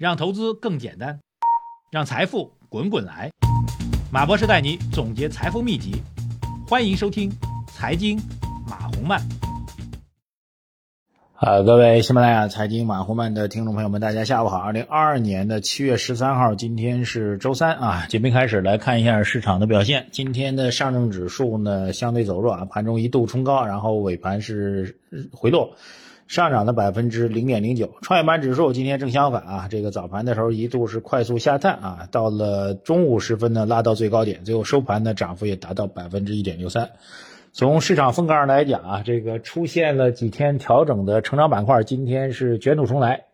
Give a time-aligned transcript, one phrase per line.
[0.00, 1.20] 让投资更简单，
[1.92, 3.30] 让财富滚滚来。
[4.10, 6.00] 马博士带你总结财富秘籍，
[6.66, 7.30] 欢迎收听
[7.70, 8.18] 《财经
[8.66, 9.20] 马红漫》。
[11.34, 14.56] 好，各位喜马拉雅财经马红漫的听众朋友们，大家下午好。
[14.56, 18.06] 二零二二年的七月十三号，今天是周三啊。
[18.06, 20.06] 节目开始来看一下市场的表现。
[20.12, 24.98] 今天的上证指数呢相对走弱啊，盘中一度冲高，然后尾盘是
[25.30, 25.76] 回落。
[26.30, 36.90] 上涨的百分之零点零九，创业板指数今天正相反啊，这个早盘的时候一度是快速下探啊，到了中午时分呢拉到最高点，最后收盘呢涨幅也达到百分之一点六三。
[37.52, 43.24] 从市场风格上来讲啊，这个出现了几天调整的成长板块，今天是卷土重来。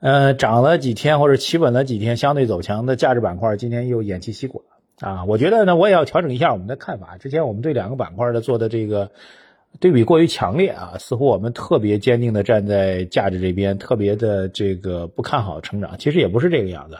[0.00, 5.24] 呃，涨了几天或者企稳了几天，相对走强的价值板块，今天又偃旗息鼓了啊。
[5.26, 7.18] 我觉得呢，我也要调整一下我们的看法。
[7.18, 9.12] 之前我们对两个板块的做的这个。
[9.80, 15.96] 对比过于强烈啊，似乎我们特别坚定的站在价值这边，特别的这个不看好成长。
[15.98, 16.96] 其实也不是这个样子。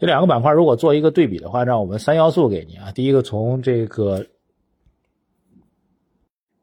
[0.00, 2.92] 这两个板块如果做一个对比的话，让我们三要素给你啊。
[2.92, 4.26] 第一个从这个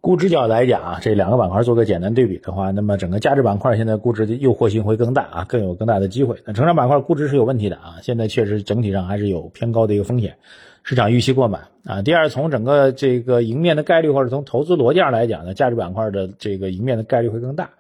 [0.06, 6.38] 估值角度来讲啊，这两个板块做个简单对比的话，那么整个价值板块现在估值的诱惑性会更大啊，更有更大的机会。
[6.46, 10.36] 那成长板块估值是有问题的啊，现在确实整体上还是有偏高的一个风险。
[10.84, 12.04] 市场预期过满啊。
[12.04, 17.72] 第二，从整个这个赢面的概率，或者从投资逻辑上来讲呢，价值板块的这个赢面的概率会更大。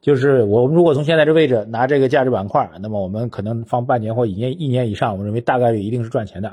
[0.00, 6.52] 就是我们如果从现在这位置拿这个价值板块，那么我们可能放半年或一年一年以上，我认为大概率一定是赚钱的。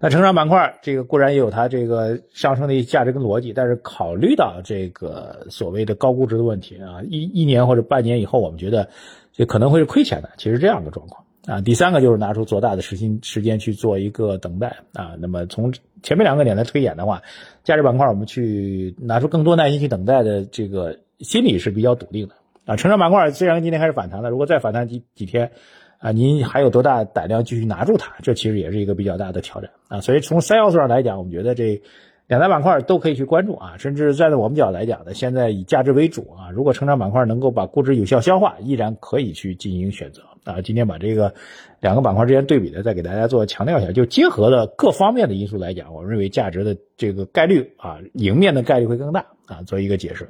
[0.00, 8.88] 那成长板块这个固然也有它这个上升的价值跟逻辑，但是考虑到这个所谓的高估值的问题啊，一一年或者半年以后，我们觉得
[9.32, 10.30] 这可能会是亏钱的。
[10.36, 11.24] 其实这样的状况。
[11.46, 15.14] 啊，第三个就是拿出做大的时间时间去做一个等待啊。
[15.20, 17.22] 那么从前面两个点来推演的话，
[17.62, 22.74] 价值板块我们去拿出更多耐心去等待的这个心理是比较笃定的啊。
[22.74, 25.52] 成长板块虽然今天开始反弹了，如果再反弹几几天
[25.98, 28.12] 啊，您还有多大胆量继续拿住它？
[28.22, 30.00] 这其实也是一个比较大的挑战啊。
[30.00, 31.80] 所以从三要素上来讲，我们觉得这
[32.26, 33.76] 两大板块都可以去关注啊。
[33.78, 36.50] 甚至站在我们角度来讲呢，现在以价值为主啊。
[36.50, 40.22] 如果成长板块能够把估值有效消化，依然可以去进行选择。
[40.44, 41.34] 啊，今天把这个
[41.80, 50.28] 两个板块之间对比的，再给大家做强调一下，就结合了各方面的因素来讲，我们认为价值的这个概率啊，赢面的概率会更大啊，做一个解释。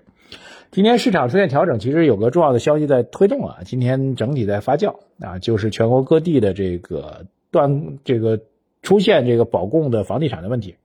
[0.71, 8.41] 今天市场出现调整，其实有个重要的消息在推动啊，今天整体在发酵啊，就是全国各地的这个断这个
[8.82, 10.77] 出现这个保供的房地产的问题，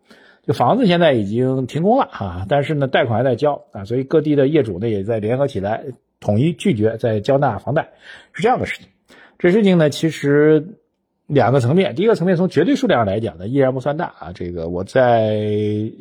[0.46, 5.84] 就房子现在已经停工了哈，但是呢贷款还在交啊，所以各地的业主呢也在联合起来，
[6.20, 7.90] 统一拒绝在交纳房贷，
[8.32, 8.88] 是这样的事情。
[9.40, 10.76] 这事情呢，其实
[11.26, 11.96] 两个层面。
[11.96, 14.32] 第一个层面，从绝对数量上来讲呢，依然不算大啊。
[14.32, 15.42] 这个我在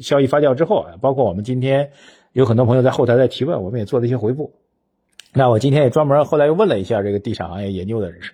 [0.00, 1.90] 消息发酵之后啊，包括我们今天
[2.32, 4.52] 有很多朋友在后台在提问，我们也做了一些回复。
[5.32, 8.32] 那我今天也专门后来又问了一下这个地产行业研究的人士，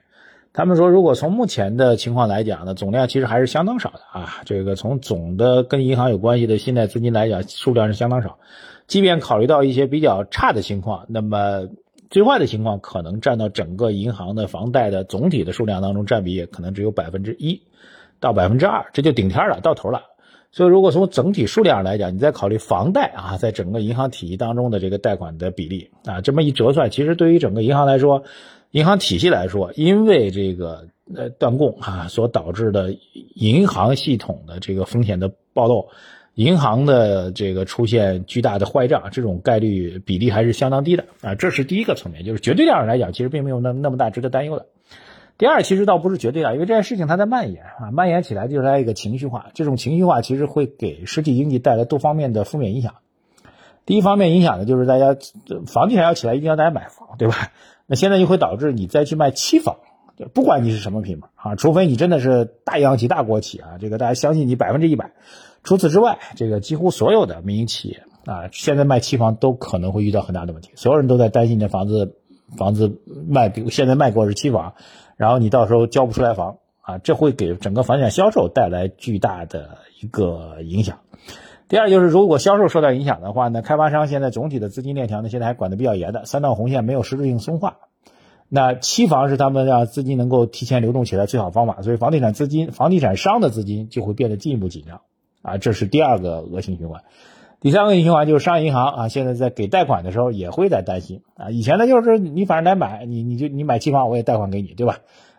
[0.53, 4.43] 他们说，如果从目前的情况来讲呢，总量其实还是相当少的啊。
[4.45, 8.39] 这个从总的跟银行有关系的信贷资金来讲，数量是相当少。
[8.87, 11.69] 即便考虑到一些比较差的情况，那么。
[12.09, 17.63] 最坏的情况可能占到整个银行的房贷的总体的数量当中占比也可能只有百分之一
[18.21, 20.03] 到百分之二，这就顶天了，到头了。
[20.53, 28.25] 所以如果从整体数量上来讲，你再考虑房贷啊，在整个银行体系当中的这个贷款的比例啊，这么一折算，其实对于整个银行来说，
[28.71, 32.97] 银行体系来说，因为这个呃断供啊所导致的
[33.34, 35.89] 银行系统的这个风险的暴露。
[36.34, 44.67] 银行的这个出现巨大的坏账，这种概率比例还是相当低的啊，这是第一个层面，就是绝对量上来讲，其实并没有那那么大值得担忧的。
[45.39, 52.95] 第二，其实倒不是绝对的，因为这件事情它在蔓延啊，蔓延起来就是它一个情绪化，这种情绪化其实会给实体经济带来多方面的负面影响。
[53.85, 55.17] 第一方面影响的就是大家
[55.67, 57.53] 房地产要起来，一定要大家买房，对吧？
[57.87, 59.77] 那现在就会导致你再去卖期房，
[60.33, 65.13] 不管你是什么品牌啊，除非你真的是大央企、大国企啊，这个大家相信你百分之一百。
[65.63, 70.71] 除此之外，这个几乎所有的民营企业啊，现在卖期房都可能会遇到很大的问题。
[70.77, 72.17] 所有人都在担心你的房子，
[72.57, 74.75] 房子卖，现在卖过是期房，
[75.17, 80.98] 然后你到时候交不出来房啊，这会给整个房地产销售带来巨大的一个影响。
[81.69, 87.78] 第二就是，如果销售受到影响的话呢，开发商现在总体的资金链条呢，现在还管得比较严的，三道红线没有实质性松化。
[88.48, 95.01] 那期房是他们让资金能够提前流动起来最好方法，所以房地产资金、房地产商的资金就会变得进一步紧张。
[95.43, 97.03] 啊，这是第二个恶性循环，
[97.61, 101.51] 第三个循环就是商业银行啊，现在在给贷款的时候也会在担心啊。
[101.51, 104.99] 以前呢就是你反正来买，你你就你买期房我也贷款给你，对吧？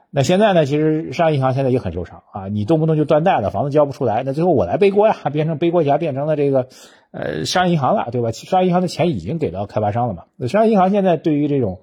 [0.10, 6.68] 那现在呢，其实商业银行现在也很受伤啊，你动不动就断贷了，房子交不出来，那最后我来背锅呀， 变成背锅侠，变成了这个
[7.12, 8.32] 呃商业银行了，对吧？
[8.32, 11.80] 商业银行的钱已经给到开发商了嘛，那商业银行现在对于这种。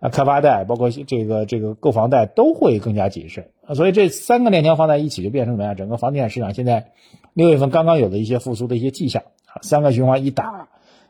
[0.00, 3.74] 啊，开发贷，包括这个这个购房贷都会更加谨慎啊。
[3.74, 5.76] 所以这三个链条放在一起，就变成怎么样？
[5.76, 6.88] 整个房地产市场现在
[7.32, 9.22] 六月份刚刚有的一些复苏的一些迹象，
[9.62, 10.68] 三个循环一打，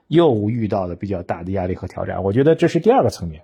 [0.09, 2.23] 又遇到了比较大的压力和挑战。
[2.25, 3.43] 我觉得这是第二个层面。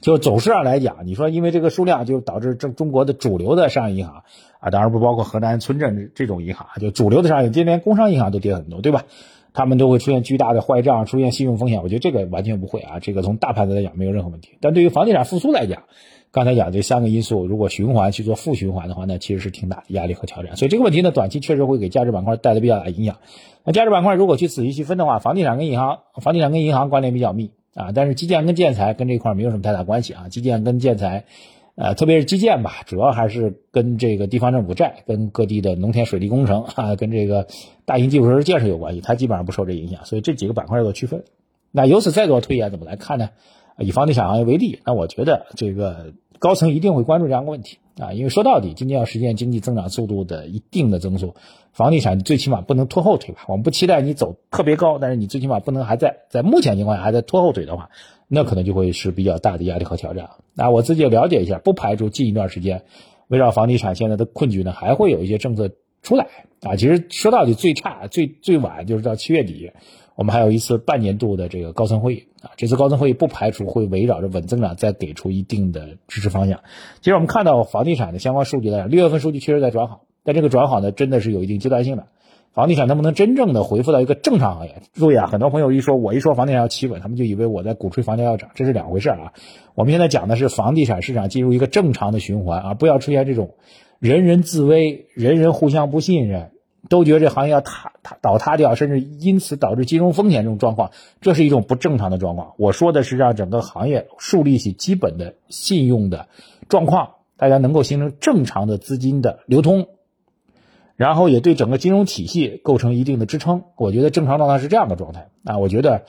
[0.00, 4.22] 就走势上来讲，你说因为这个数量就导致中中国的主流的商业银行
[4.60, 9.04] 啊，当然不包括河南村镇这种银行，就主流的商业，今天工商银行都跌很多，对吧？
[9.54, 11.82] 他们都会出现巨大的坏账，出现信用风险。
[11.82, 14.58] 我觉得这个完全不会啊，这个从大盘子来讲没有任何问题。
[14.60, 15.84] 但对于房地产复苏来讲，
[16.34, 20.56] 刚才讲这三个因素，如果循环去做负循环的话，那其实是挺大的压力和挑战。
[20.56, 23.18] 所以这个问题呢，短期确实会给价值板块带来比较大影响。
[23.64, 27.52] 那价值板块如果去仔细细分的话，房地产跟银行，房地产跟银行关联比较密。
[27.74, 30.28] 啊，但是基建跟建材跟这一块没有什么太大关系啊。
[30.28, 31.24] 基建跟建材，
[31.76, 37.46] 呃，特别是基建吧，主要还是跟这个地方政府债、跟各地的农田水利工程啊，跟这个
[37.84, 40.04] 大型基础设施建设有关系，它基本上不受这影响。
[40.04, 41.22] 所以这几个板块要做区分。
[41.70, 43.30] 那由此再做推演，怎么来看呢？
[43.78, 51.34] 以房地产行业为例，那我觉得这个高层一定会关注这样个问题啊，因为说到底，今年要实现经济增长速度的一定的增速，
[51.72, 53.44] 房地产最起码不能拖后腿吧？
[53.48, 57.90] 我们不期待你走特别高，但是你最起码不能还在在目前情况下还在拖后腿的话，
[58.28, 60.30] 那可能就会是比较大的压力和挑战。
[60.54, 62.82] 那我自己也了解一下，不排除近一段时间
[63.28, 65.70] 围绕房地产现在的困局呢，还会有一些政策
[66.04, 66.28] 出来
[66.62, 66.76] 啊。
[66.76, 69.72] 其实说到底，最差最最晚就是到七月底。
[70.16, 76.60] 我们还有一次半年度的这个高层会议啊，这次高层会议不排除会围绕着稳增长再给出一定的支持方向。
[77.00, 82.06] 其实我们看到房地产的相关数据来讲，六月份数据确实在转好，但这个转好呢，真的是有一定阶段性的。
[82.52, 84.82] 房地产能不能真正的恢复到一个正常行业？
[84.92, 89.32] 注意啊，很多朋友一说我一说房地产要企稳，他们就以为我在鼓吹房价要涨，这是两回事啊。
[89.74, 93.54] 我们现在讲的是房地产市场进入一个正常的循环啊，不要出现这种
[94.04, 96.50] 人人自危、人人互相不信任。
[96.90, 100.90] 都觉得这行业要塌塌倒塌掉，甚至因此导致金融风险这种状况，
[101.22, 102.52] 这是一种不正常的状况。
[102.58, 106.28] 我说的是让整个行业树立起基本的信用的
[106.68, 109.88] 状况，大家能够形成正常的资金的流通，
[110.96, 113.62] 然后也对整个金融体系构成一定的支撑。
[113.76, 115.56] 我觉得正常状态是这样的状态啊。
[115.56, 116.04] 我觉得，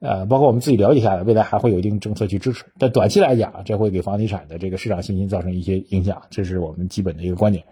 [0.00, 2.64] 呃，包括我们自己了解下来，未来还会有一定政策去支持。
[2.78, 7.64] 但短期来讲，这会给房地产的这个市场信心造成一些影响，这是我们基本的一个观点。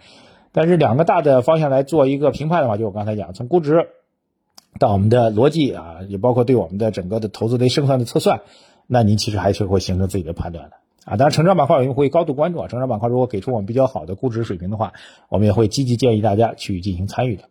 [0.52, 3.88] 但是两个大的方向来做一个评判的话，就我刚才讲，从估值
[4.78, 8.42] 到我们的逻辑啊，也包括对我们的整个的投资的胜算的测算，
[8.86, 11.16] 那您其实还是会形成自己的判断的啊。
[11.16, 14.92] 当然，成长板块我们会高度关注啊，成长板块如果给出我们比较好的估值水平的话，
[15.30, 17.44] 我们也会积极建议大家去进行参与的。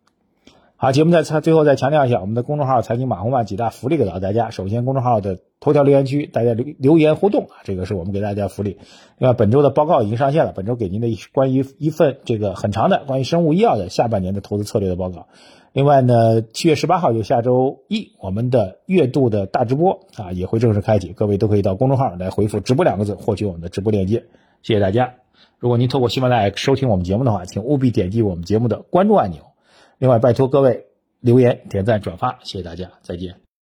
[0.79, 4.51] 好，节目再最后再强调一下，我们的公众号“财经马红漫”几大福利给到大家。
[4.51, 8.77] 首先，公众号的头条留言区，大家留留言互动啊，这个是我们给大家福利。
[9.17, 15.25] 另外，本周的报告已经上线了，本周给您的一关于一份这个很长的关于生物医药的下半年的投资策略的报告。
[15.73, 24.25] 另外呢，七月十八号就下周一，我们的月度的大直播啊也会正式开启，各位都可以到公众号来回复“直播”两个字，获取我们的直播链接。
[24.61, 25.15] 谢谢大家。
[25.57, 29.39] 如果您透过喜马拉雅收听我们节目的话，请务必点击我们节目的关注按钮。
[29.99, 30.85] 另外，拜托各位
[31.21, 33.46] 留言、点赞、转发，谢谢大家，再见。